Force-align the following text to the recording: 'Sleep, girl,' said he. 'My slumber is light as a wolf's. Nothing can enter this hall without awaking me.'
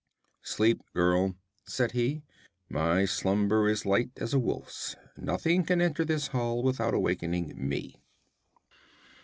'Sleep, 0.41 0.81
girl,' 0.95 1.35
said 1.63 1.91
he. 1.91 2.23
'My 2.67 3.05
slumber 3.05 3.69
is 3.69 3.85
light 3.85 4.09
as 4.17 4.33
a 4.33 4.39
wolf's. 4.39 4.95
Nothing 5.15 5.63
can 5.63 5.79
enter 5.79 6.03
this 6.03 6.29
hall 6.29 6.63
without 6.63 6.95
awaking 6.95 7.53
me.' 7.55 7.97